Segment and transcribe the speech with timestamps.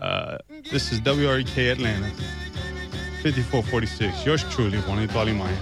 [0.00, 0.38] Uh,
[0.70, 2.08] this is WREK Atlanta,
[3.22, 4.24] 5446.
[4.24, 5.56] Yours truly, Juanito Italy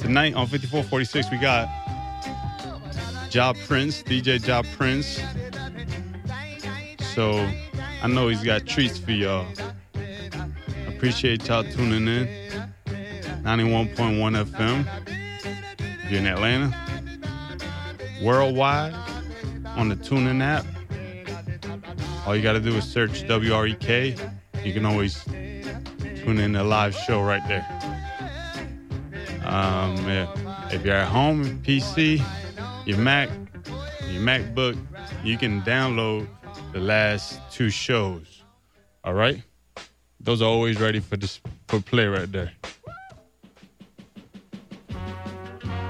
[0.00, 1.68] Tonight on 5446, we got
[3.30, 5.20] Ja Prince, DJ Ja Prince.
[7.14, 7.46] So
[8.02, 9.46] I know he's got treats for y'all.
[10.88, 12.26] Appreciate y'all tuning in.
[13.42, 16.10] 91.1 FM.
[16.10, 16.74] You're in Atlanta,
[18.22, 18.94] worldwide
[19.76, 20.64] on the TuneIn app
[22.26, 24.18] all you got to do is search WREK.
[24.64, 27.66] You can always tune in the live show right there.
[29.44, 30.44] Um, yeah.
[30.70, 32.20] If you're at home, PC,
[32.86, 33.28] your Mac,
[34.10, 34.76] your MacBook,
[35.22, 36.26] you can download
[36.72, 38.42] the last two shows.
[39.04, 39.42] All right,
[40.18, 42.52] those are always ready for this for play right there.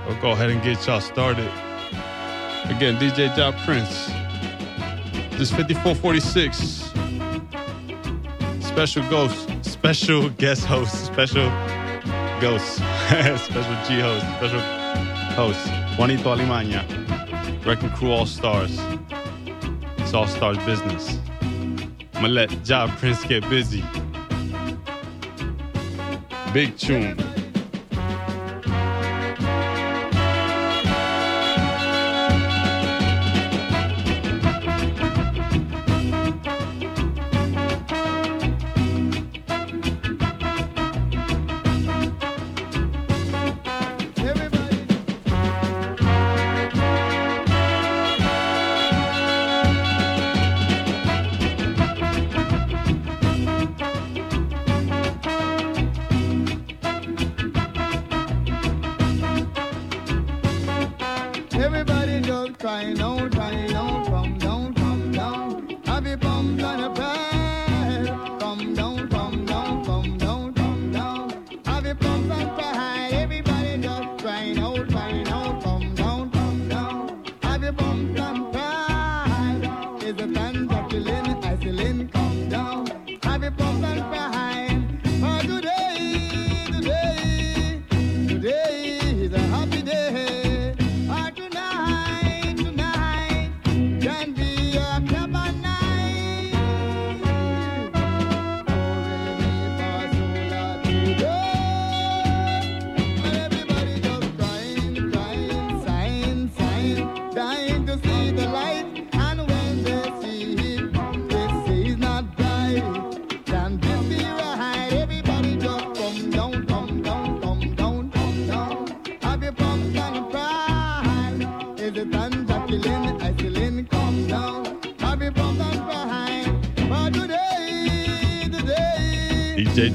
[0.07, 1.49] We'll go ahead and get y'all started.
[2.65, 4.24] Again, DJ Ja Prince.
[5.37, 6.93] This 5446.
[8.65, 11.51] Special ghost, special guest host, special
[12.41, 12.77] ghost,
[13.43, 14.61] special G host, special
[15.35, 15.67] host,
[15.99, 16.85] Juanito Alimaña,
[17.67, 18.79] Wrecking Crew All Stars.
[19.99, 21.19] It's All Stars business.
[22.15, 23.83] I'ma let Ja Prince get busy.
[26.53, 27.17] Big tune.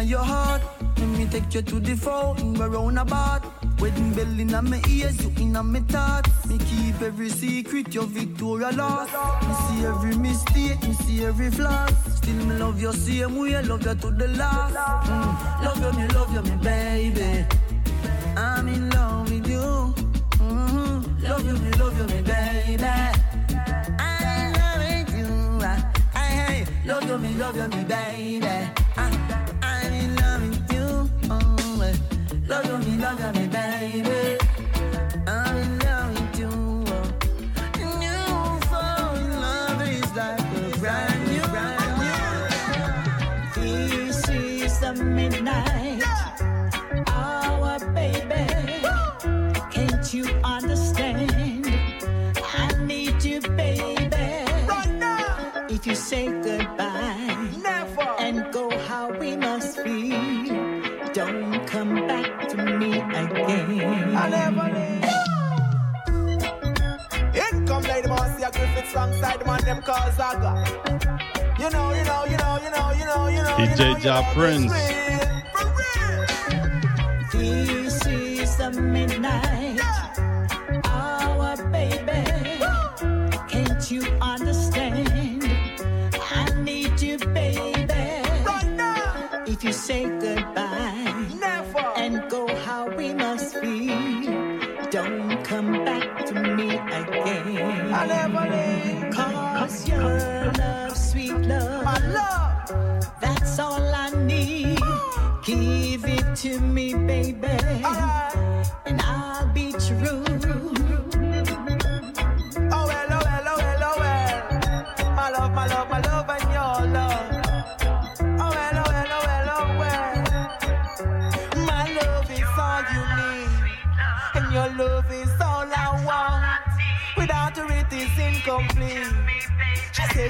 [0.00, 0.62] in your heart.
[0.96, 3.42] Let me take you to the phone, we're round about.
[3.80, 6.46] Wedding bell in my ears, you in my thoughts.
[6.46, 9.12] Me keep every secret, your Victoria lost.
[9.46, 11.86] Me see every mistake, me see every flaw.
[12.16, 14.74] Still me love you same way, I love you to the last.
[15.08, 15.64] Mm.
[15.64, 17.46] Love you, me love you, me baby.
[18.36, 19.94] I'm in love with you.
[20.38, 21.22] Mhm.
[21.22, 22.84] Love you, me love you, me baby.
[22.84, 24.52] I,
[26.14, 28.46] I love you, me love you, me baby.
[28.96, 29.57] I,
[32.48, 34.37] love me love me baby.
[69.68, 70.64] Alongside the man them called Zaga.
[71.58, 73.56] You know, you know, you know, you know, you know, you know.
[73.58, 74.72] DJ you know, you Ja know, Prince.
[74.72, 76.26] it's real, for real.
[77.32, 79.80] This is the midnight
[80.84, 82.24] hour, baby.
[83.48, 85.08] Can't you understand?
[86.20, 88.22] I need you, baby.
[88.46, 91.92] Right now, If you say goodbye never.
[91.96, 93.88] and go how we must be,
[94.90, 97.92] don't come back to me again.
[97.94, 98.77] I never leave.
[99.68, 102.97] Your love, sweet love, My love.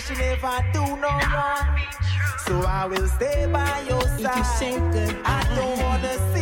[0.09, 1.81] She says she never do no wrong,
[2.47, 4.21] so I will stay by your side.
[4.21, 5.17] If you say side.
[5.25, 6.38] I don't wanna see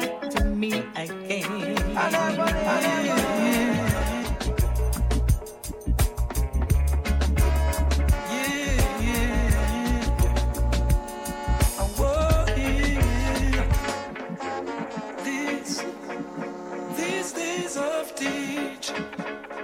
[0.00, 1.88] back to me again.
[1.96, 2.42] I never.
[2.42, 3.06] I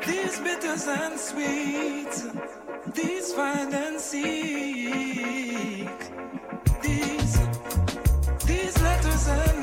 [0.07, 2.27] these bitters and sweets,
[2.95, 5.89] these find and seek,
[6.83, 7.39] these,
[8.45, 9.62] these letters and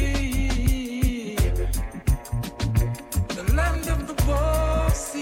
[3.37, 5.17] the land of the wolf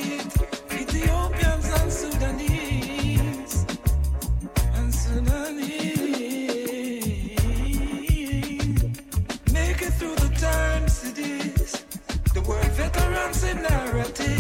[0.71, 3.67] Ethiopians and Sudanese,
[4.75, 5.79] and Sudanese.
[9.99, 11.85] Through the time cities,
[12.35, 14.40] the world veterans in narrative.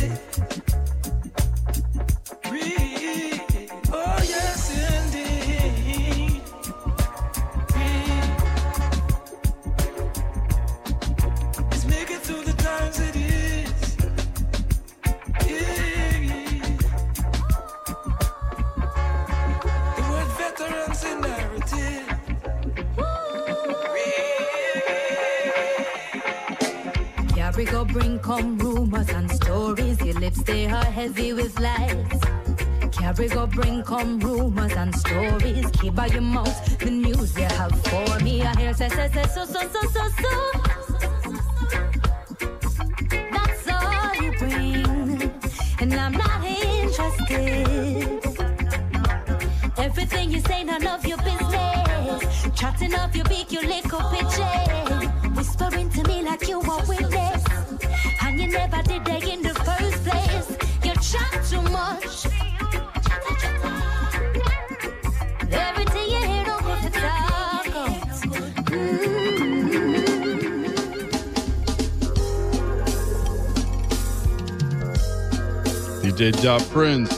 [76.50, 77.09] got friends.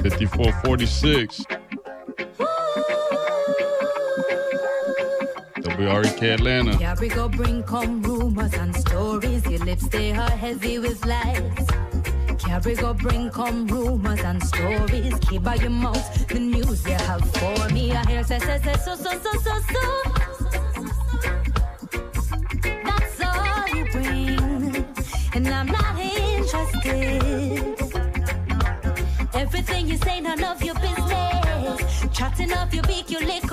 [0.00, 1.44] Fifty-four forty-six.
[5.76, 6.78] WREK Atlanta.
[6.80, 9.44] Yeah, we go bring come rumors and stories.
[9.44, 11.66] Your lips they are heavy with lies.
[12.38, 15.18] Carry go bring come rumors and stories.
[15.28, 17.92] Keep by your mouth the news you have for me.
[17.92, 20.23] I hear say say say so so so so so.
[32.24, 33.43] Cutting off your beak, your lick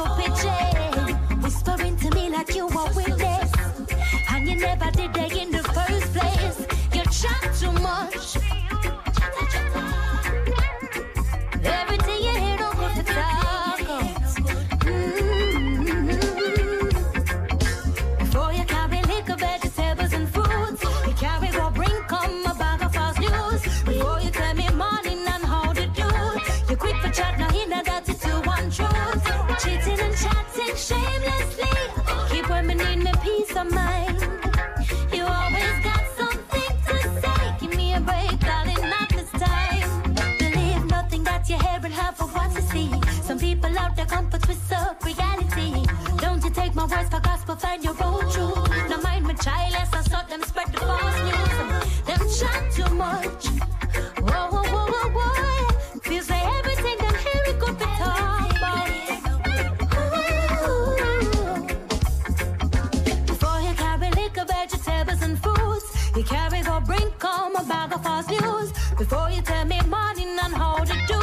[66.13, 68.73] He carries or bring home a bag of false news.
[68.97, 71.21] Before you tell me morning and how to do,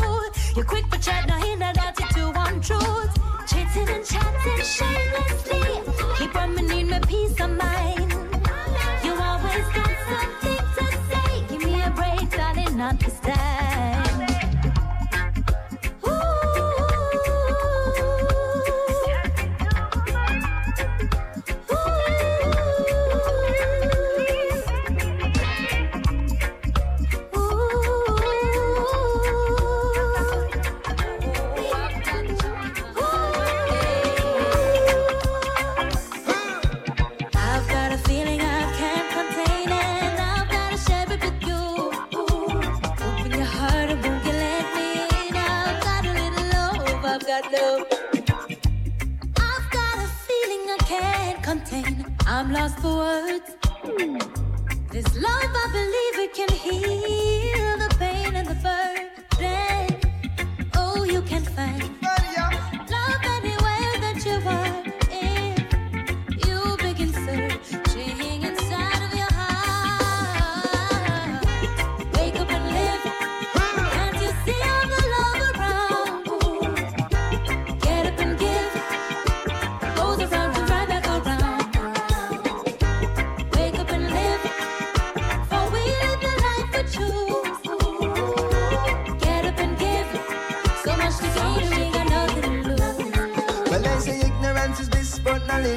[0.57, 3.13] you're quick for chat, now hear a dirty to untruth.
[3.47, 5.48] Chatting and chatting, shameless.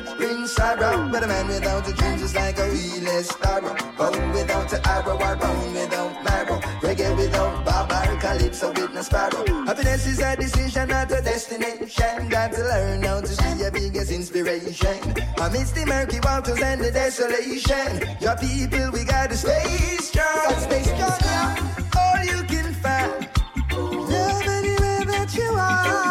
[0.01, 1.09] it brings sorrow.
[1.11, 3.75] But a man without a dream is like a real sparrow.
[3.97, 6.59] Bone without an arrow, or bone without marrow.
[6.81, 9.45] Reggae without barbar, calypso with no sparrow.
[9.65, 12.29] Happiness is a decision, not a destination.
[12.29, 14.97] Got to learn how to see your biggest inspiration.
[15.37, 20.55] Amidst the murky waters and the desolation, your people, we gotta stay strong.
[20.59, 21.57] Stay strong.
[21.97, 23.29] All you can find,
[23.71, 26.10] love anywhere that you are.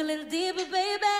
[0.00, 1.19] A little deeper, baby,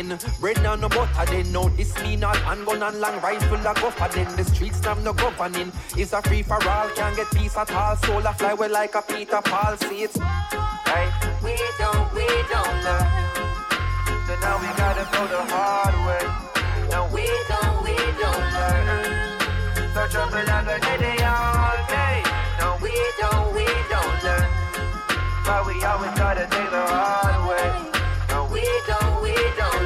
[0.00, 0.18] again.
[0.40, 1.52] Bread now no butter then.
[1.52, 4.36] No, this mean all handgun and long rifle a go for then.
[4.36, 5.72] The streets have no governing.
[5.96, 7.96] It's a free for all, can't get peace at all.
[7.96, 9.76] Soul a fly well like a Peter Paul.
[9.76, 10.06] See
[10.86, 11.10] Hey,
[11.42, 13.08] we don't, we don't learn.
[14.26, 16.24] So now we gotta go the hard way.
[16.90, 19.34] No, we don't, we don't learn.
[19.94, 22.22] So trouble and headache all day.
[22.60, 24.48] No, we don't, we don't learn.
[25.44, 27.66] But we always gotta take the hard way.
[28.30, 29.85] No, we don't, we don't.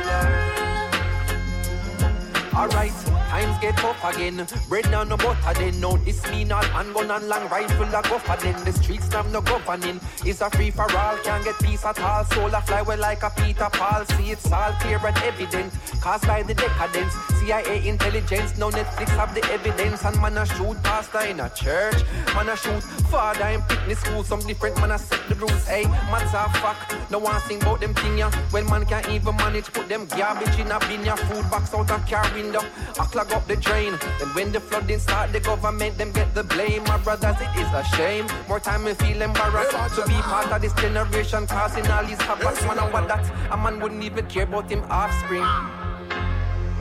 [2.61, 4.45] Alright, times get tough again.
[4.69, 5.81] Bread now no butter then.
[5.81, 8.65] No, this mean all handgun and long rifle a go for then.
[8.65, 10.01] The streets have no governing.
[10.25, 12.25] It's a free for all, can't get peace at all.
[12.25, 14.05] Soul a fly well like a Peter Paul.
[14.05, 15.73] See it's all clear and evident.
[16.01, 17.15] Caused by the decadence.
[17.39, 20.05] CIA intelligence, no Netflix have the evidence.
[20.05, 22.03] And man a shoot pastor in a church.
[22.35, 24.25] Man a shoot father in picnic school.
[24.25, 25.65] Some different man a set the rules.
[25.67, 26.79] Hey, man's a fuck.
[27.11, 28.31] No one sing about them thing ya.
[28.51, 31.15] When man can't even manage, put them garbage in a bin ya.
[31.15, 32.63] Food box out a car window.
[32.99, 33.99] I clog up the drain.
[34.19, 36.85] Then when the flooding start, the government them get the blame.
[36.85, 38.27] My brothers, it is a shame.
[38.49, 42.55] More time we feel embarrassed to be part of this generation causing all these havoc.
[42.67, 45.47] Man, what that a man wouldn't even care about him offspring.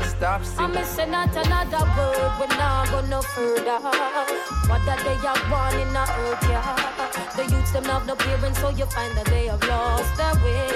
[0.08, 0.74] Stop I'm singing.
[0.76, 3.80] missing out another word, we're not go no further.
[4.70, 7.36] What that they are born in the earth, yeah.
[7.36, 10.72] The youths them have no parents, so you find that they have lost their way.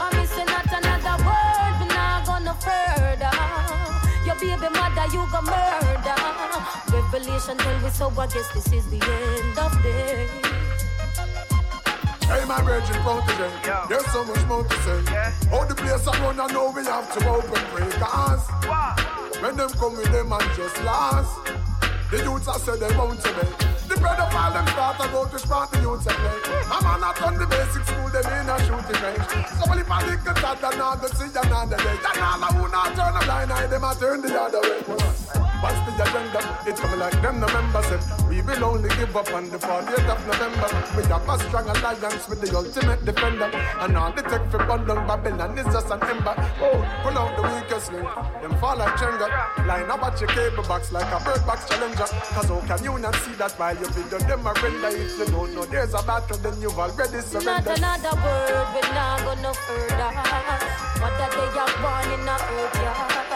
[0.00, 3.89] I'm missing out another word, we're not go no further.
[4.30, 6.14] Your baby mother, you go murder.
[6.92, 10.28] Revelation tell me so, I guess this is the end of day.
[12.28, 13.86] Hey, my virgin protege, Yo.
[13.88, 15.02] there's so much more to say.
[15.12, 15.32] Yeah.
[15.52, 19.42] All the place I run, I know we have to open breakers.
[19.42, 21.36] When them come with them and just last.
[22.12, 23.79] The youths I said they want to make.
[24.00, 26.56] The brother all them start to go to spot the youths and play.
[26.72, 29.28] A man not on the basic school, them in a shooting range.
[29.60, 31.98] So many panic and that and not go see another day.
[32.08, 35.49] And all who not turn a blind eye, them a turn the other way.
[35.60, 36.40] What's the agenda?
[36.66, 38.00] It's coming like them November said.
[38.28, 40.68] We will only give up on the 40th of November.
[40.96, 43.50] We have a strong alliance with the ultimate defender.
[43.80, 46.34] And all the tech for bundle Babylon is just an ember.
[46.64, 48.08] Oh, pull out the weakest link.
[48.40, 49.28] Them fall like Jenga.
[49.66, 52.08] Line up at your cable box like a bird box challenger.
[52.08, 54.88] Cause how can you not see that while you video them a render?
[54.96, 57.78] If you don't know there's a battle, then you've already surrendered.
[57.80, 60.08] Not another word, we not go no further.
[61.04, 63.29] What that they are born in the earth, yeah.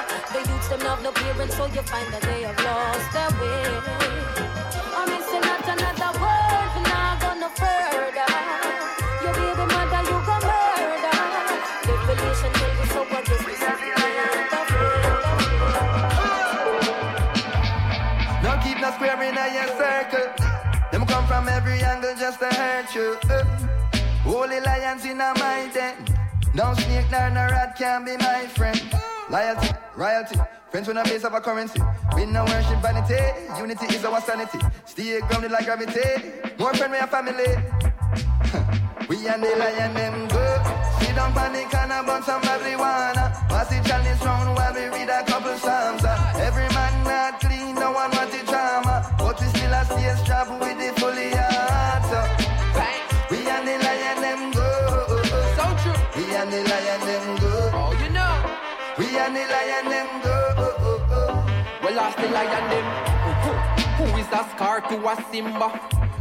[0.64, 3.68] The them have no parents, so you find that they have lost their way.
[4.96, 8.26] I'm missing not another word, not go no further.
[9.22, 11.14] Your baby mother, you go murder.
[11.84, 14.66] Revelation tell me so, I guess this is the end of
[18.42, 20.26] Don't keep no square in a your circle.
[20.90, 23.16] Them come from every angle just to hurt you.
[24.24, 25.94] Hold lions in my den.
[26.54, 28.80] No snake nor no rat can be my friend.
[29.30, 30.38] Loyalty, royalty,
[30.74, 31.80] friends when I base of a currency.
[32.16, 33.14] We no worship vanity,
[33.60, 34.58] unity is our sanity.
[34.86, 36.02] Stay grounded like gravity.
[36.58, 37.46] More friend, we a family.
[39.08, 40.44] we and the lion them go.
[40.98, 43.24] Sit down panic and a bun some marijuana.
[43.48, 46.02] Pass the chalice round while we read a couple psalms.
[62.14, 62.86] Lost the lion them.
[63.96, 65.68] Who is a scar to a Simba?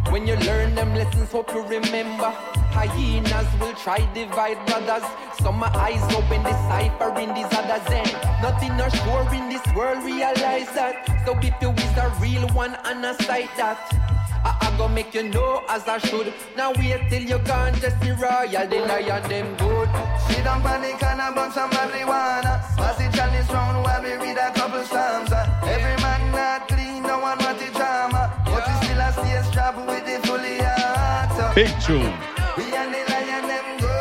[0.10, 2.30] When you learn them lessons, hope you remember.
[2.72, 5.04] Hyenas will try divide brothers.
[5.40, 7.86] Some eyes open, decipher in these others.
[7.90, 11.06] And nothing are sure in this world, realize that.
[11.26, 14.23] So if you is a real one and a sight that.
[14.44, 16.34] I, I go make you know as I should.
[16.58, 19.90] Now wait till you gone, just the royal, the lion them good.
[20.28, 22.54] Sit down panic and a bun some marijuana.
[22.78, 25.32] Pass the chalice round while we read a couple psalms.
[25.32, 25.48] uh.
[25.64, 28.32] Every man not clean, no one want the drama.
[28.46, 31.30] But we still a stay strap with the fully heart.
[31.38, 31.44] So.
[31.56, 32.14] Big tune.
[32.58, 33.96] We and the lion them go.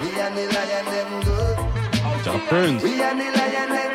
[0.00, 1.38] We and the lion them go.
[2.24, 2.82] Ja Prince.
[2.84, 3.91] We and the lion them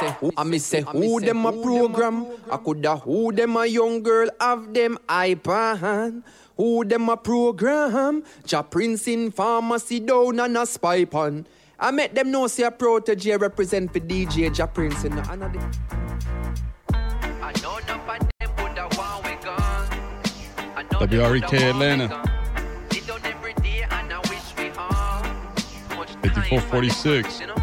[0.00, 2.26] say who, I me say who them a program.
[2.50, 6.22] I coulda who them a young girl have them iPad.
[6.56, 8.22] Who them a program?
[8.46, 11.46] Ja Prince in pharmacy down and a spy pan.
[11.78, 15.70] I met them know see a protege represent for DJ Ja Prince and another.
[21.00, 22.08] WREK Atlanta.
[26.22, 27.59] 5446.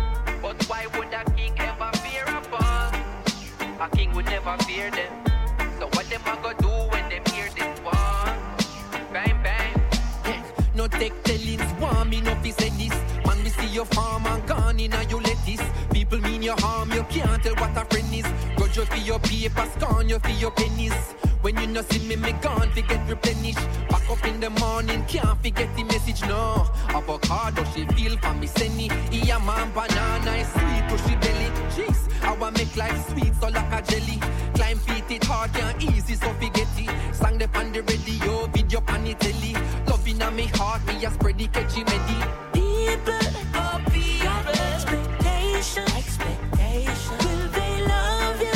[12.52, 12.96] Fi say this.
[13.26, 15.62] Man, we see your farm and gone in and you lettuce.
[15.92, 18.26] People mean your harm, you can't tell what a friend is.
[18.56, 20.94] Grudge you for your paper, scorn you for your pennies.
[21.42, 23.66] When you no see me, me gone fi get replenished.
[23.90, 26.68] Back up in the morning, can't forget the message, no.
[26.90, 28.90] Avocado, she feel for me, senny.
[29.12, 31.50] Yeah, man, banana is sweet, pushy belly.
[31.76, 34.20] Jeez, I want make life sweet, so like a jelly.
[34.56, 37.16] Climb feet, it hard, can't easy, so forget it.
[37.16, 39.87] Sang the on the radio, video on the telly.
[40.08, 42.16] On me heart, me a spread the catchy medi.
[42.54, 47.18] People, oh people, expectation, expectation.
[47.24, 48.56] Will they love you?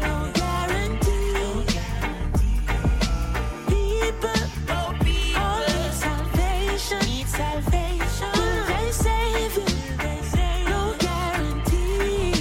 [0.00, 1.66] No guarantee.
[4.68, 8.30] Oh people, all need salvation, need salvation.
[8.34, 9.66] Will they save you?
[10.70, 12.32] No guarantee.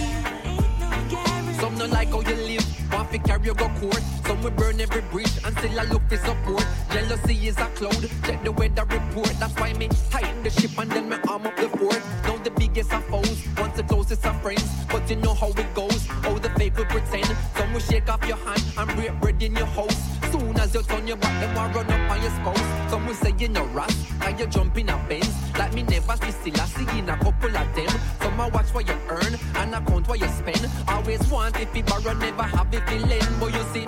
[0.46, 1.60] Ain't no guarantee.
[1.60, 4.15] Some don't like how you live, want to carry you go court.
[4.26, 6.66] Some will burn every bridge and still I look for support.
[6.92, 9.30] Jealousy is a cloud, check the weather report.
[9.40, 12.02] That's why me tighten the ship and then me arm up the fort.
[12.24, 14.68] Now the biggest of foes, once the closest of friends.
[14.92, 17.30] But you know how it goes, all the fake will pretend.
[17.56, 19.96] Some will shake off your hand and break bread in your house.
[20.32, 22.90] Soon as you turn your back, them will run up on your spouse.
[22.90, 25.34] Some will say you know rust, now you jump in a Benz.
[25.58, 28.00] Like me never see still, I see in a couple of them.
[28.22, 30.70] Some will watch what you earn and account what you spend.
[30.88, 33.40] Always want if you borrow, never have if you lend.
[33.40, 33.86] But you see,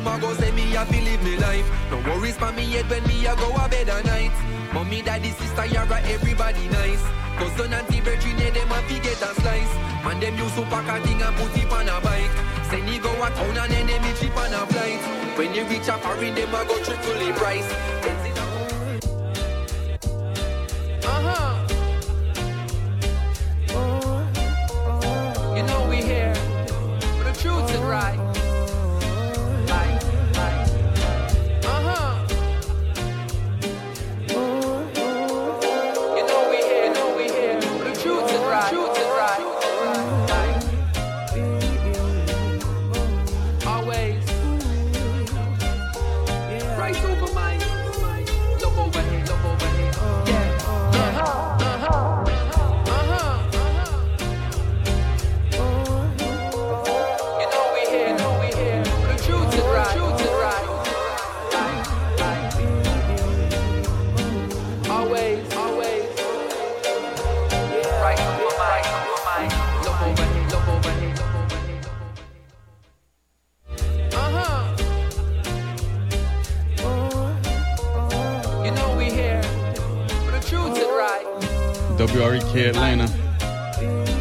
[0.00, 1.68] them a go, say me a believe me life.
[1.90, 4.32] No worries for me head when me a go a bed at night.
[4.72, 7.02] Mommy, daddy, sister, yara, everybody nice.
[7.36, 9.74] Cousin, auntie, virgin, yeah, them a fi get a slice.
[10.04, 12.36] Man, them use super thing and put it on a bike.
[12.70, 15.02] Send you go a town and then them me cheap on a flight.
[15.36, 18.29] When you reach a foreign, them a go triple the price.
[82.06, 83.06] WREK Atlanta.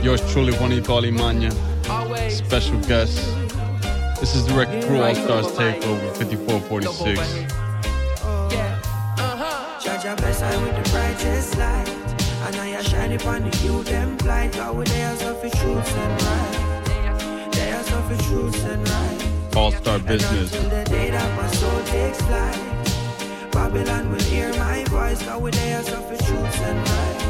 [0.04, 1.52] Yours truly, Juanito Alimaña.
[2.30, 3.18] Special guest.
[4.20, 7.20] This is the Record Crew All Stars Takeover 5446.
[9.82, 11.88] Judge a bless I with the brightest light.
[12.48, 14.54] And I a shine upon the youth them blind.
[14.56, 17.54] God with their stuff for truth and right.
[17.54, 19.56] Their stuff for truth and right.
[19.56, 20.52] All Star Business.
[20.52, 22.60] Till the day that my soul takes flight.
[23.52, 25.24] Babylon will hear my voice.
[25.24, 27.29] God with their stuff for truth and right.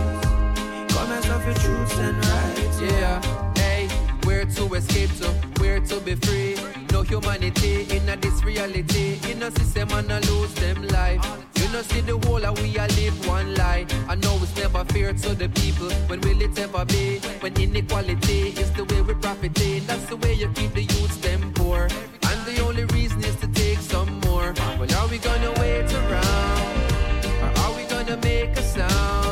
[1.49, 2.91] Come and for truth and right.
[2.93, 3.87] Yeah, hey,
[4.23, 5.27] where to escape to,
[5.59, 6.55] where to be free.
[6.91, 9.19] No humanity in a this reality.
[9.29, 11.25] In a system and a lose them life.
[11.55, 13.87] You know see the whole of we a live one lie.
[14.07, 15.89] I know it's never fair to the people.
[16.07, 17.19] When will it ever be?
[17.39, 19.85] When inequality is the way we profit in.
[19.87, 21.87] That's the way you keep the youths them poor.
[22.29, 24.53] And the only reason is to take some more.
[24.77, 26.93] Well, are we gonna wait around?
[27.41, 29.28] Or are we gonna make a sound?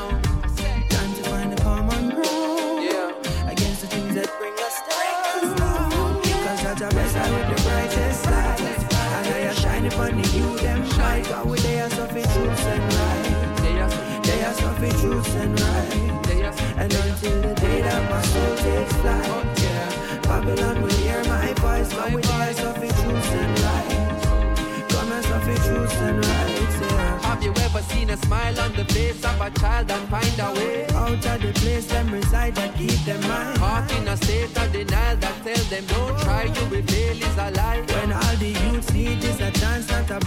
[15.17, 16.23] For truth and right.
[16.23, 20.23] they And until the day that my soul takes flight.
[20.23, 21.93] Babylon will hear my voice.
[21.93, 24.89] God with their stuff for truth and.
[24.89, 26.23] Come and stuff truth and.
[26.23, 27.21] Yeah.
[27.21, 30.51] Have you ever seen a smile on the face of a child and find a
[30.53, 30.85] way?
[30.93, 33.57] Out of the place them reside that keep them mind.
[33.57, 37.37] Caught in a state of denial that tell them don't try, you will fail is
[37.37, 37.96] a lie.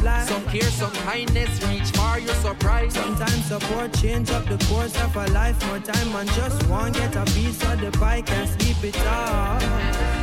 [0.02, 0.44] Dance, not a blind.
[0.44, 2.96] Some care, some kindness, reach far, you're surprised.
[2.96, 5.64] Sometimes support change up the course of a life.
[5.66, 9.60] More time and just one get a piece of the pie can sleep it off.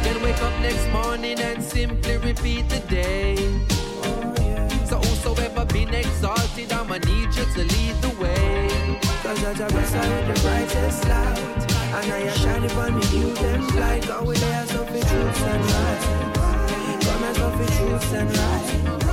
[0.04, 3.36] Then wake up next morning and simply repeat the day.
[4.86, 9.00] So whosoever been exalted, I'ma need you to lead the way.
[9.24, 11.68] Cause bless her with the brightest light.
[11.98, 14.08] And I shine upon the youth them light.
[14.08, 17.02] God with stuff for truth and right.
[17.02, 19.07] Come and stuff for truth and right.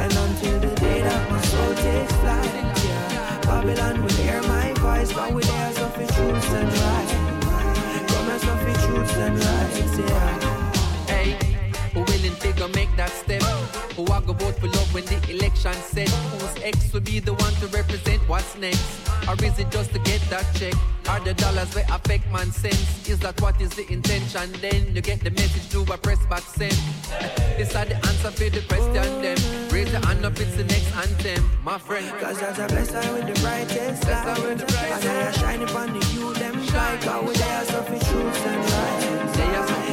[0.00, 2.54] And until the day that my soul takes flight.
[2.84, 3.40] Yeah.
[3.42, 5.12] Babylon will hear my voice.
[5.12, 8.08] God with their stuff for truth and right.
[8.08, 10.10] Come and stuff for truth and right.
[10.10, 10.49] Yeah.
[12.40, 13.42] Hey, who willing to make that step?
[13.96, 16.08] Who I go vote for love when the election set?
[16.08, 18.84] Whose ex will be the one to represent what's next?
[19.28, 20.74] Or is it just to get that check?
[21.08, 23.08] Are the dollars will affect man sense?
[23.08, 24.52] Is that what is the intention?
[24.60, 26.76] Then you get the message through a press back send.
[27.58, 29.38] This are the answer for the question them.
[29.70, 32.08] Raise your hand up, it's the next anthem, my friend.
[32.20, 34.38] Cause Judge a bless her with the brightest light.
[34.38, 36.54] With the brightest And I shine upon the youth them.
[37.04, 39.34] God with their stuff for truth and right.
[39.34, 39.89] They are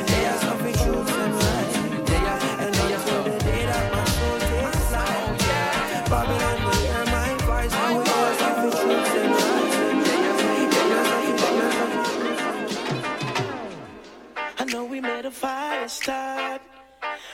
[15.28, 16.62] a fire start.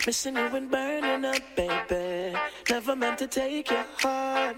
[0.08, 2.36] Missing you and burning up, baby.
[2.68, 4.58] Never meant to take your heart.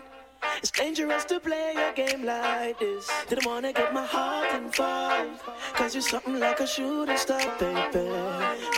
[0.60, 3.10] It's dangerous to play a game like this.
[3.28, 5.42] Didn't wanna get my heart involved.
[5.74, 8.08] Cause you're something like a shooting star, baby.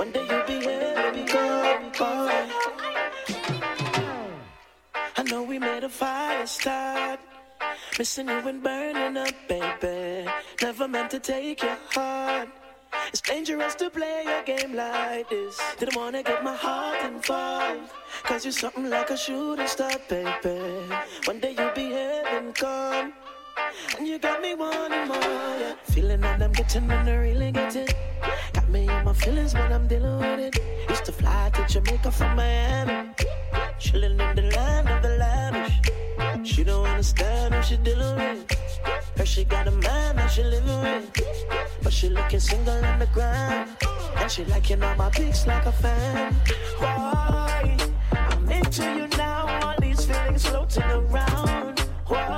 [0.01, 2.39] One day you'll be here, be gone, boy.
[5.19, 7.19] I know we made a fire start.
[7.99, 10.27] Missing you and burning up, baby.
[10.63, 12.49] Never meant to take your heart.
[13.07, 15.59] It's dangerous to play a game like this.
[15.79, 17.91] Didn't wanna get my heart involved.
[18.23, 20.59] Cause you're something like a shooting star, baby.
[21.25, 23.13] One day you'll be heaven come.
[23.97, 25.17] And you got me wanting more,
[25.61, 25.75] yeah.
[25.83, 27.93] Feeling that I'm getting when I really get it.
[28.53, 30.89] Got me in my feelings when I'm dealing with it.
[30.89, 33.11] Used to fly to Jamaica from Miami.
[33.79, 35.16] Chilling in the land of the.
[36.57, 38.51] She don't understand who she dealing with.
[39.15, 41.05] Her she got a man that she living with.
[41.83, 43.69] But she looking single on the ground.
[44.15, 46.33] And she liking all my pics like a fan.
[46.79, 47.77] Why?
[48.11, 49.45] I'm into you now.
[49.61, 51.79] All these feelings floating around.
[52.07, 52.36] Why?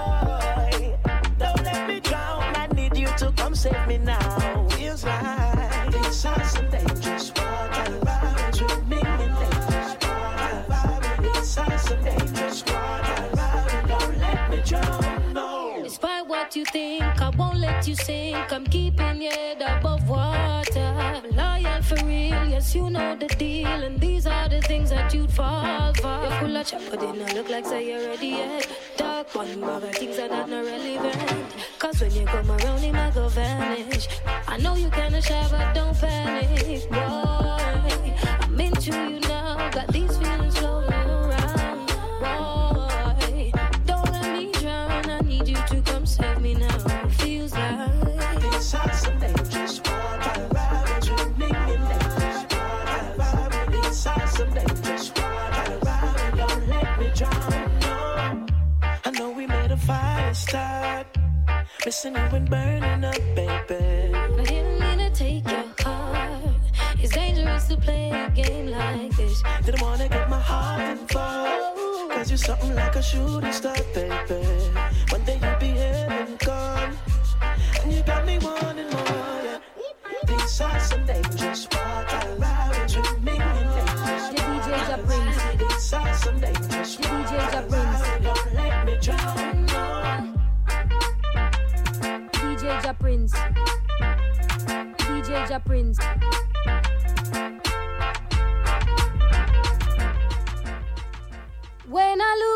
[17.40, 18.52] Won't let you sink.
[18.52, 21.22] I'm keeping your head above water.
[21.32, 23.80] Loyal for real, yes, you know the deal.
[23.88, 26.20] And these are the things that you'd fall for.
[26.24, 28.68] You're full of chat, but they not look like say you're ready yet.
[28.98, 31.56] Dark one, but things are not not relevant.
[31.80, 34.08] Cause when you come around, it might go vanish.
[34.48, 36.98] I know you kinda shy, but don't panic, boy.
[38.42, 40.59] I'm into you now, got these feelings
[61.86, 64.14] Missing you and burning up, baby.
[64.14, 66.42] I didn't mean to take your heart.
[67.02, 69.42] It's dangerous to play a game like this.
[69.64, 72.12] Didn't wanna get my heart involved.
[72.12, 74.44] Cause you're something like a shooting star, baby.
[75.10, 76.98] One day you'll be here and gone.
[77.82, 79.60] And you got me wanting more, yeah.
[80.28, 80.80] These are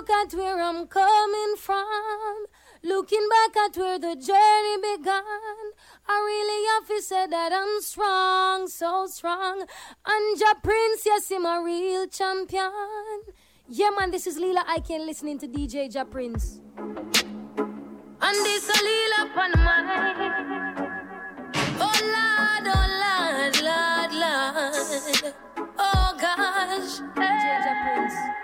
[0.04, 2.45] look at where I'm coming from,
[2.84, 5.24] looking back at where the journey began,
[6.10, 9.62] I really have to say that I'm strong, so strong.
[10.06, 12.70] And Ja Prince, yes, I'm a real champion.
[13.70, 16.60] Yeah, man, this is Lila Icon listening to DJ Ja Prince.
[16.78, 20.34] And this a Leela mine.
[21.80, 25.34] Oh Lord, oh Lord, Lord, Lord.
[25.80, 26.99] Oh gosh.
[27.16, 28.43] DJ Ja Prince.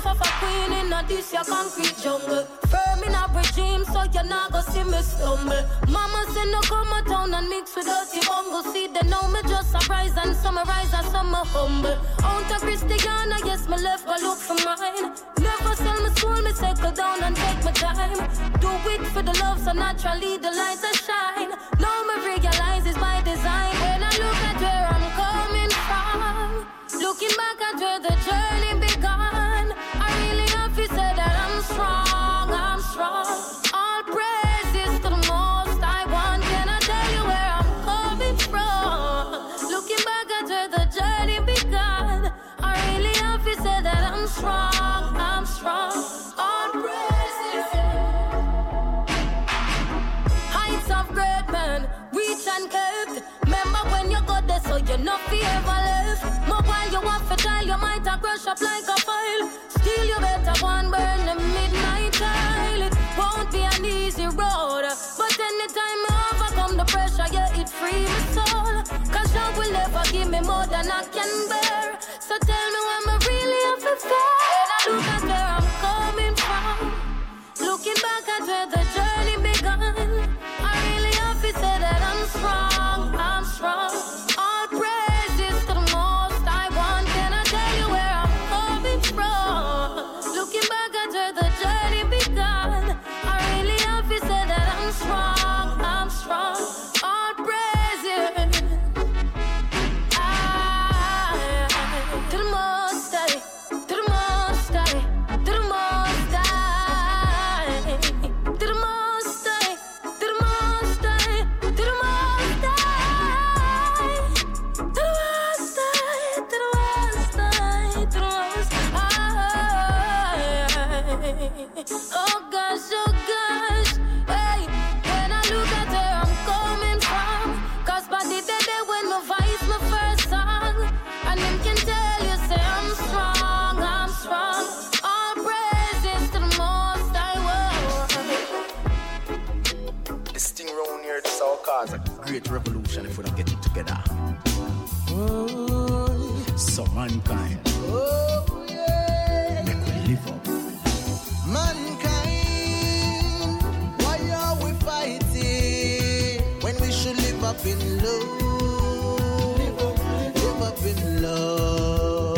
[0.00, 2.44] life of a queen in a this your concrete jungle.
[2.68, 5.62] Firm in a regime, so you're not gonna see me stumble.
[5.88, 8.62] Mama said no come a town and mix with dirty bungle.
[8.72, 11.98] See they know me just surprise and summarize as some humble.
[12.22, 15.12] Out of Christiana, yes, me left go look for mine.
[15.38, 18.18] Never sell my soul, me settle down and take my time.
[18.60, 21.50] Do it for the love, so naturally the lights are shine.
[21.78, 23.72] Now me realize it's by design.
[23.82, 28.79] When I look at where I'm coming from, looking back at where the journey
[58.50, 59.48] up like a file.
[59.68, 62.82] Still, you better one burn the midnight tile.
[62.82, 67.68] It won't be an easy road, uh, but anytime I overcome the pressure, yeah, it
[67.68, 68.74] free my soul.
[69.14, 71.98] Cause love will never give me more than I can bear.
[72.26, 74.34] So tell me when I really have to fair.
[74.56, 76.76] When I look at where I'm coming from.
[77.66, 79.09] Looking back at where the journey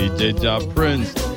[0.03, 1.32] DJ Ja Prince.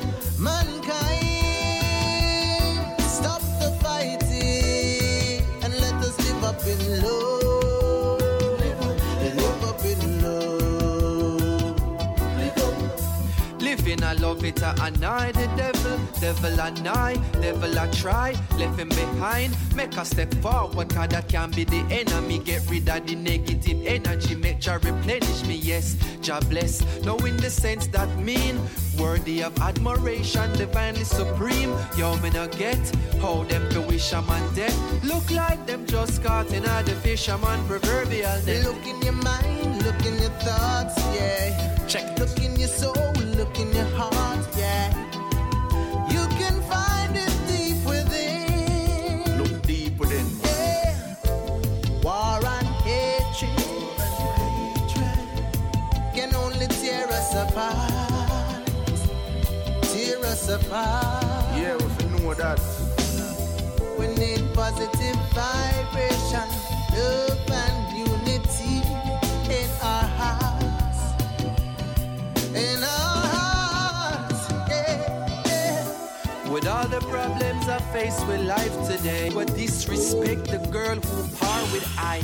[14.54, 15.98] I love I the devil.
[16.20, 18.32] Devil annoy, devil I try.
[18.56, 22.38] Left him behind, make a step forward, cause that can be the enemy.
[22.38, 25.96] Get rid of the negative energy, make sure replenish me, yes.
[26.26, 28.60] God bless, knowing the sense that mean.
[28.98, 31.74] Worthy of admiration, divinely supreme.
[31.98, 32.78] Yo, me not get
[33.20, 34.72] how them to wish a man dead.
[35.04, 38.38] Look like them just caught in a the fisherman proverbial.
[38.64, 41.75] Look in your mind, look in your thoughts, yeah.
[41.88, 42.18] Check.
[42.18, 44.90] Look in your soul, look in your heart, yeah.
[46.10, 49.22] You can find it deep within.
[49.38, 50.26] Look deep within.
[50.42, 51.14] Yeah.
[52.02, 53.66] War and hatred
[56.12, 58.66] can only tear us apart.
[59.82, 61.56] Tear us apart.
[61.56, 62.60] Yeah, we should know that.
[63.96, 66.48] We need positive vibration,
[66.96, 67.45] love
[72.56, 76.50] In our hearts, yeah, yeah.
[76.50, 81.62] With all the problems I face with life today, but disrespect the girl who par
[81.72, 82.22] with I.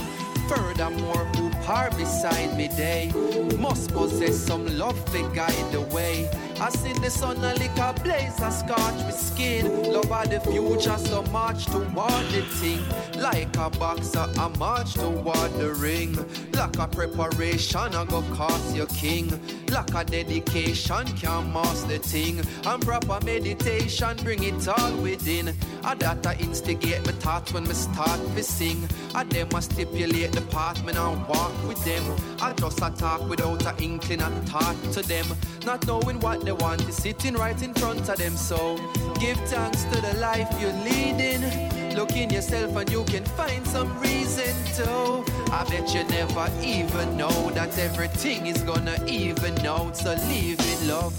[0.49, 3.13] Furthermore, who par beside me day
[3.59, 6.31] must possess some love to guide the way.
[6.61, 9.93] I seen the sun a lick a blaze a scorch with skin.
[9.93, 12.81] Love of the future, so much toward the thing.
[13.21, 16.17] Like a boxer, I march toward the ring.
[16.63, 19.29] Like a preparation, I go cost your king.
[19.73, 22.41] Like a dedication, can't master the thing.
[22.65, 25.53] And proper meditation, bring it all within.
[25.83, 28.89] I that I instigate my thoughts when me start to sing.
[29.13, 32.05] I them I stipulate the path, me now walk with them.
[32.41, 35.27] I just a talk without a inkling and thought to them.
[35.67, 38.37] Not knowing what they want is sitting right in front of them.
[38.37, 38.77] So
[39.19, 41.82] give thanks to the life you're leading.
[41.95, 45.25] Look in yourself and you can find some reason to.
[45.53, 49.97] I bet you never even know that everything is gonna even out.
[49.97, 51.15] So live in love.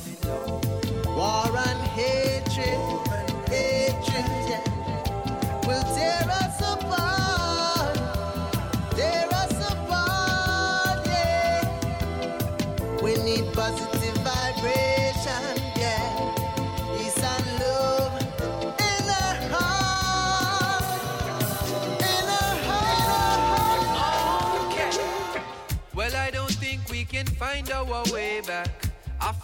[1.15, 2.79] War and hatred,
[3.47, 6.42] hatred, yeah, will tear us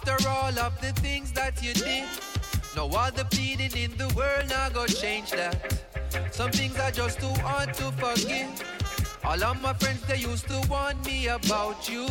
[0.00, 2.04] after all of the things that you did.
[2.76, 5.54] No other pleading in the world now go change that.
[6.30, 8.48] Some things are just too hard to forgive.
[9.24, 12.06] All of my friends they used to warn me about you.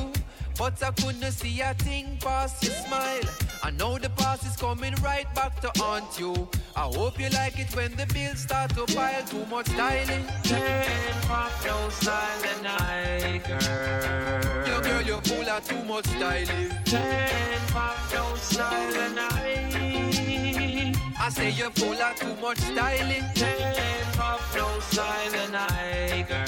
[0.60, 3.24] But I couldn't see a thing past your smile.
[3.64, 6.50] I know the past is coming right back to haunt you.
[6.76, 10.26] I hope you like it when the bills start to pile too much styling.
[10.44, 14.82] Can't pop no silent night, girl.
[14.82, 16.70] Girl, you're full of too much styling.
[16.84, 20.96] Can't pop no silent night.
[21.22, 23.24] I say you're full of too much styling.
[23.34, 26.44] Can't pop no silent night, girl.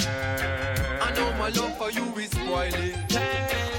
[1.01, 2.93] I know my love for you is spoiling.
[3.07, 3.70] Can't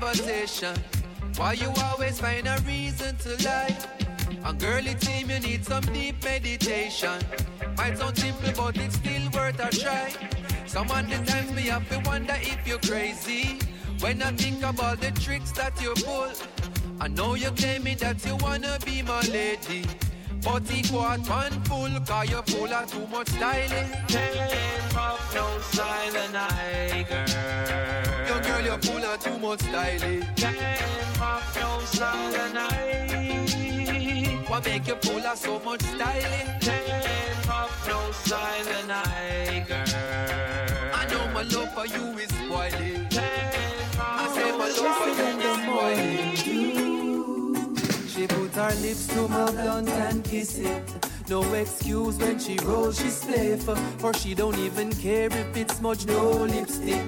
[0.00, 0.76] conversation?
[1.36, 3.76] Why you always find a reason to lie?
[4.44, 7.20] And girly team, you need some deep meditation.
[7.76, 10.12] Might sound simple, but it's still worth a try.
[10.66, 13.58] Some of the times me have to wonder if you're crazy.
[14.00, 16.30] When I think about the tricks that you pull,
[17.00, 19.84] I know you claim me that you wanna be my lady.
[20.42, 23.88] But it was one full, cause you're full of too much styling.
[24.08, 28.03] Can't pop no silent night, girl.
[28.64, 30.26] You're full of too much styling.
[30.36, 32.56] Can't pop no silent.
[34.48, 36.48] What make you full of so much styling?
[36.60, 38.88] Can't pop no silent
[39.68, 39.84] girl.
[40.94, 43.06] I know my love for you is spoiling.
[44.00, 46.34] I say my love for you is spoiling.
[48.08, 51.13] She put her lips to my blunt and kiss it.
[51.26, 53.66] No excuse when she rolls, she spliff.
[54.04, 57.00] Or she don't even care if it's smudge, no lipstick.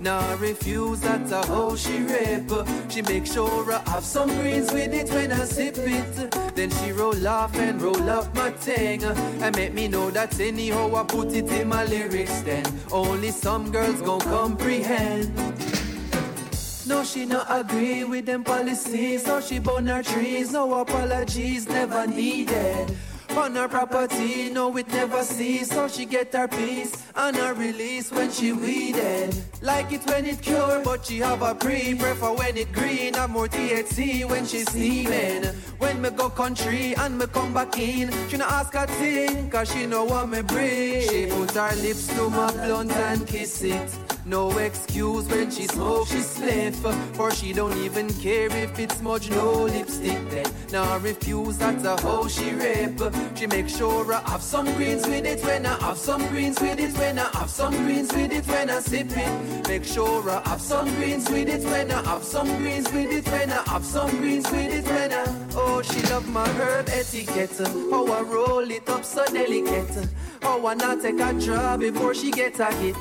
[0.00, 2.50] Nah, refuse, that's a how she rip.
[2.88, 6.54] She make sure I have some greens with it when I sip it.
[6.54, 9.02] Then she roll off and roll up my thing.
[9.02, 12.64] And make me know that anyhow I put it in my lyrics then.
[12.92, 15.34] Only some girls gon' comprehend.
[16.86, 19.26] No, she not agree with them policies.
[19.26, 20.52] No, she burn her trees.
[20.52, 22.96] No apologies, never needed.
[23.36, 24.50] On her property.
[24.50, 29.34] No, it never cease, so she get her peace and her release when she weeded.
[29.62, 31.94] Like it when it cure, but she have a pre.
[31.94, 35.44] Prefer when it green, have more THC when she steaming.
[35.78, 39.72] When me go country and me come back in, she no ask a thing, cause
[39.72, 41.08] she know what me bring.
[41.08, 44.13] She put her lips to my blunt and kiss it.
[44.26, 46.74] No excuse when she smoke, she spliff
[47.14, 50.46] For she don't even care if it's smudge, no lipstick then.
[50.72, 52.98] Now I refuse, that's a hoe she rip.
[53.36, 56.80] She make sure I have some greens with it When I have some greens with
[56.80, 59.68] it When I have some greens with it When I sip it.
[59.68, 63.30] Make sure I have some greens with it When I have some greens with it
[63.30, 67.56] When I have some greens with it When I Oh, she love my herb etiquette.
[67.90, 70.08] How I roll it up so delicate.
[70.42, 72.96] How I not take a draw before she get a hit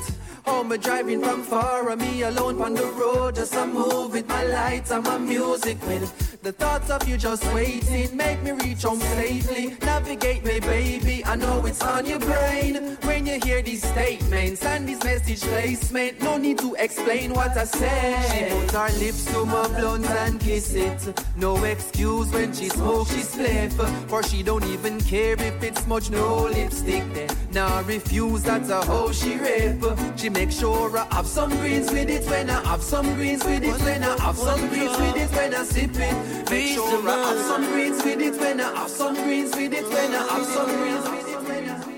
[0.45, 3.35] Oh, me driving from far, me alone on the road.
[3.35, 7.45] Just a move with my lights and my music with the thoughts of you just
[7.53, 8.15] waiting.
[8.17, 9.77] Make me reach home safely.
[9.81, 11.23] Navigate me, baby.
[11.25, 16.21] I know it's on your brain when you hear these statements and this message placement.
[16.21, 18.31] No need to explain what I said.
[18.31, 21.23] She put her lips to my blunt and kiss it.
[21.37, 23.71] No excuse when she smoke, she spliff.
[24.09, 27.29] For she don't even care if it's much no lipstick there.
[27.51, 29.81] Now refuse, that's a hoe she rip.
[30.17, 33.63] She make sure I have some greens with it when I have some greens with
[33.63, 36.49] it when I have some greens with it when I sip it.
[36.49, 39.87] Make sure I have some greens with it when I have some greens with it
[39.93, 41.93] when I have some greens with it when I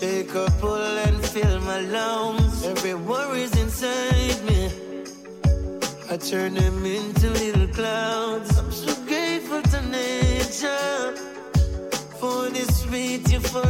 [0.00, 2.64] Take a pull and fill my lungs.
[2.64, 4.70] Every worry's inside me.
[6.10, 8.58] I turn them into little clouds.
[8.58, 11.14] I'm so grateful to nature
[12.18, 13.69] for this sweet euphoria.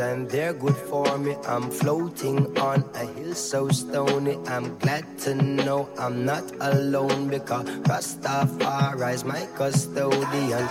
[0.00, 1.36] And they're good for me.
[1.46, 4.38] I'm floating on a hill so stony.
[4.46, 10.68] I'm glad to know I'm not alone because Rastafari is my custodian.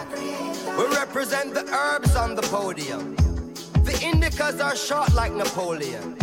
[0.77, 3.15] We represent the herbs on the podium.
[3.83, 6.15] The indicas are short like Napoleon.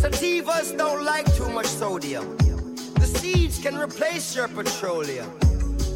[0.00, 2.36] Sativas don't like too much sodium.
[2.94, 5.30] The seeds can replace your petroleum.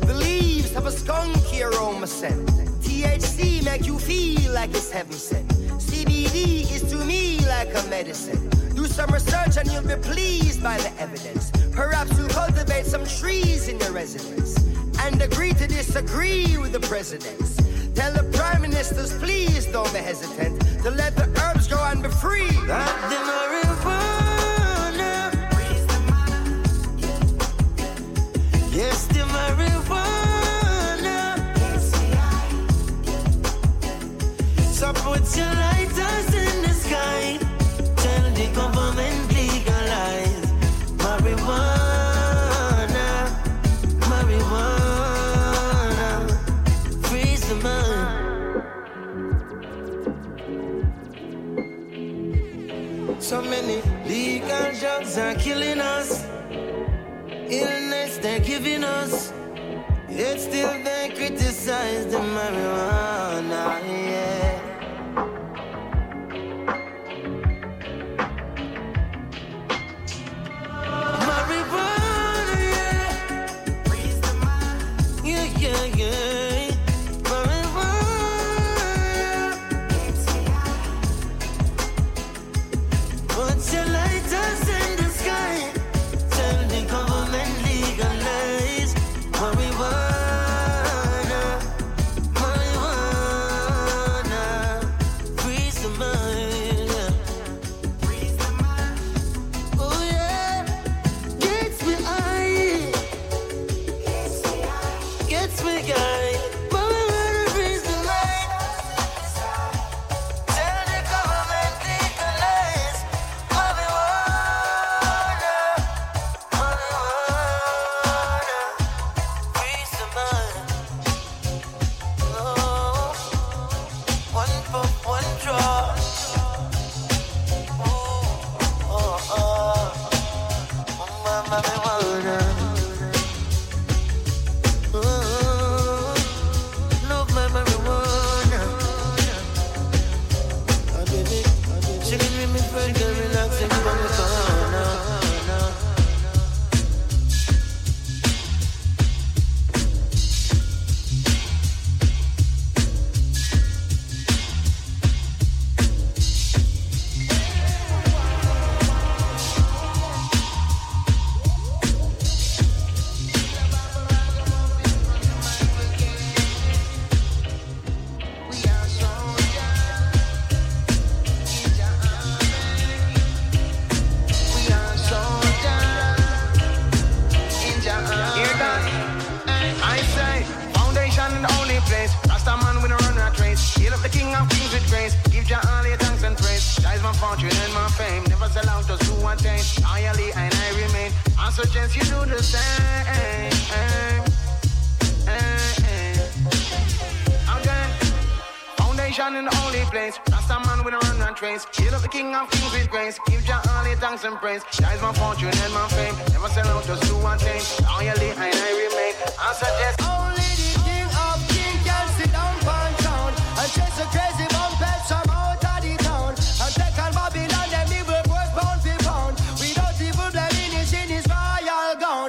[0.06, 2.46] The leaves have a skunky aroma scent.
[2.80, 5.67] THC make you feel like it's heaven sent.
[5.78, 8.48] CBD is to me like a medicine.
[8.74, 11.50] Do some research and you'll be pleased by the evidence.
[11.72, 14.56] Perhaps you'll cultivate some trees in your residence
[15.00, 17.56] and agree to disagree with the presidents.
[17.94, 21.47] Tell the prime ministers, please don't be hesitant to let the herbs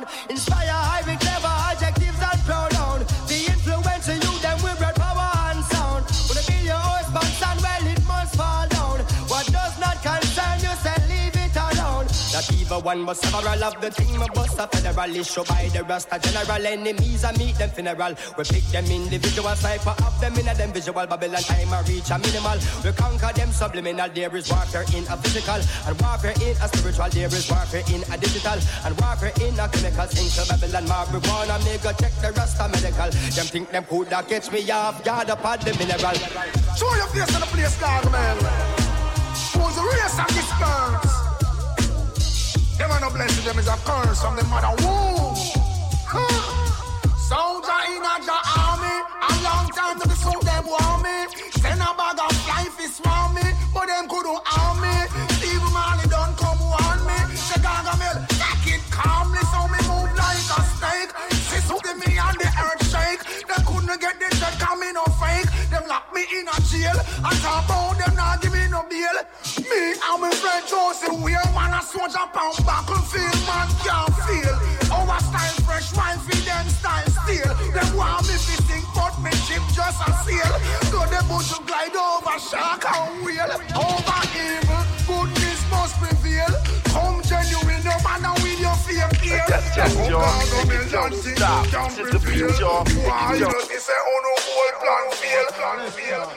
[0.10, 0.59] royal
[12.70, 16.08] even one but several of the team of us a federal issue by the rest.
[16.12, 18.14] Rasta general enemies I meet them funeral.
[18.38, 22.10] We pick them individual cipher of them in a them visual Babylon time I reach
[22.12, 22.58] a minimal.
[22.84, 24.10] We conquer them subliminal.
[24.10, 27.10] There is warfare in a physical and warfare in a spiritual.
[27.10, 30.08] There is warfare in a digital and warfare in a chemical.
[30.10, 33.10] Into Babylon marijuana, go check the Rasta medical.
[33.10, 36.18] Them think them coulda catch me off guard upon the mineral.
[36.78, 38.38] Show your face in the place, dog, man.
[39.58, 41.19] Who's the race and disperse?
[42.80, 45.36] Them are no blessing, them is a curse from the mother womb.
[47.20, 51.28] Soldier in a your army, a long time to the suit them want me.
[51.60, 54.96] Send a bag of life is want me, but them couldn't harm me.
[55.36, 57.20] Steve Marley don't come warn me.
[57.36, 61.12] Chicago Mill, take it calmly, so me move like a snake.
[61.68, 63.22] Something me and the earth shake.
[63.46, 65.49] They couldn't get the check, coming no fake.
[65.90, 66.94] Lock me in a jail.
[67.26, 69.18] I talk about them not give me no bail.
[69.58, 74.54] Me and my friend Josie, we a man a soldier pound battlefield, man can't feel.
[74.94, 77.74] Our style fresh, wine feed them style steel.
[77.74, 80.54] Them want me to sing, but me ship just a sail.
[80.94, 83.58] Go the bush glide over shark and whale.
[83.74, 85.39] Over evil, goodness
[85.70, 86.48] must prevail.
[86.94, 89.44] Come genuine, no matter with your fame here.
[89.48, 90.20] Yes, yes, yo.
[90.20, 91.66] God, no Make it million don't things stop.
[91.66, 92.48] you can This is the prevail.
[92.50, 92.84] beat, y'all.
[92.86, 93.54] Make it Why you jump.
[93.54, 95.46] know, they say, oh no, whole plan fail.
[95.58, 96.32] Plan fail.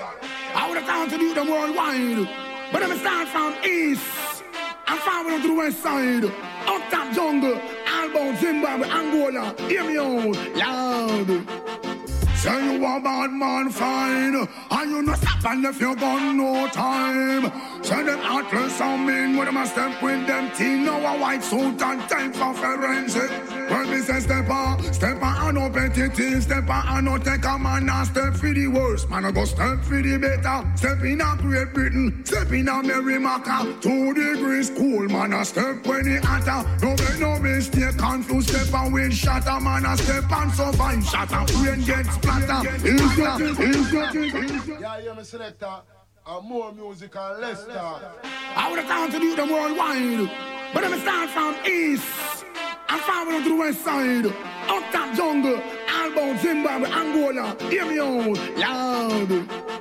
[0.54, 2.28] I would have gone to do them worldwide.
[2.72, 4.44] But I'm start from east.
[4.86, 6.24] I'm following to the west side.
[6.24, 7.60] Up top jungle.
[7.86, 9.54] Albo, Zimbabwe, Angola.
[9.68, 11.61] Hear me out loud.
[12.42, 14.34] Say you a bad man fine
[14.72, 17.52] And you no stop and if you got no time.
[17.84, 21.44] Say them heartless and mean When them a step with them teen Now a white
[21.44, 23.30] suit and time for forensic
[23.70, 27.18] When me say step on Step on and no petty thief Step on and no
[27.18, 30.76] take a man And step for the worst Man a go step for the better
[30.76, 35.86] Step in a Great Britain Step in a Merrimaca Two degrees cool Man a step
[35.86, 40.30] when he hotter No make no mistake Confused step and wind shatter Man a step
[40.30, 43.60] and survive Shatter Rain get splatter Is that it?
[43.60, 44.80] Is that it?
[44.80, 45.82] Yeah, you're my selector.
[46.24, 48.02] And more music and less talk.
[48.54, 50.30] I would have gone to do them worldwide.
[50.72, 52.44] But I'm start from east.
[52.92, 54.26] I'm following to the west side.
[54.26, 55.62] Up jungle.
[55.88, 57.56] Albo, Zimbabwe, Angola.
[57.70, 59.72] Hear me out loud.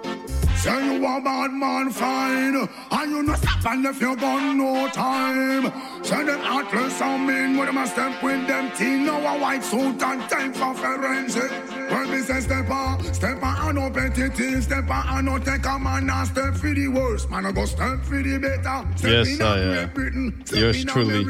[0.56, 4.88] Say you a bad man fine And you no stop and if you got no
[4.90, 5.74] time
[6.04, 9.64] Say them heartless and mean When them a step with them teen Now a white
[9.64, 11.52] suit and time for forensic
[11.92, 15.38] When me say step on Step on and no petty thief Step on and no
[15.40, 18.98] take a man And step for the worst Man a go step for the better
[18.98, 21.24] Step Yes, in I, uh, Britain, yours truly,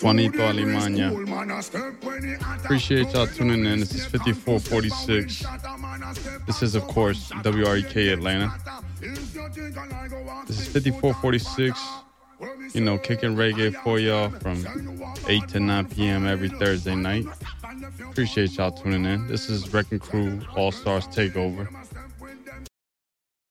[0.00, 1.10] Juanito Alimaña.
[1.10, 2.64] cool, man a step when he hotter.
[2.64, 3.80] Appreciate y'all tuning in.
[3.80, 5.44] This is 5446.
[6.46, 8.52] This is, of course, WREK Atlanta.
[9.00, 11.80] This is 5446.
[12.72, 14.64] You know, kicking reggae for y'all from
[15.26, 16.26] 8 to 9 p.m.
[16.26, 17.26] every Thursday night.
[18.10, 19.26] Appreciate y'all tuning in.
[19.26, 21.68] This is Wrecking Crew All Stars Takeover.